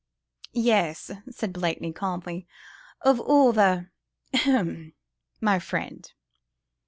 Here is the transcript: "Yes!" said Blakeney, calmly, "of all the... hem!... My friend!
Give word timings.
"Yes!" 0.53 1.11
said 1.29 1.53
Blakeney, 1.53 1.93
calmly, 1.93 2.47
"of 3.01 3.19
all 3.19 3.53
the... 3.53 3.91
hem!... 4.33 4.93
My 5.39 5.59
friend! 5.59 6.11